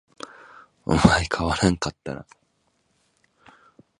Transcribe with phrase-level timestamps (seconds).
[0.87, 2.25] お前変わらんかったな